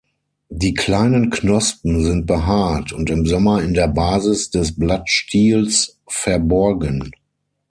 Die 0.49 0.73
kleinen 0.73 1.29
Knospen 1.29 2.03
sind 2.03 2.25
behaart 2.25 2.91
und 2.91 3.11
im 3.11 3.27
Sommer 3.27 3.61
in 3.61 3.75
der 3.75 3.87
Basis 3.87 4.49
des 4.49 4.75
Blattstiels 4.75 5.99
verborgen. 6.07 7.11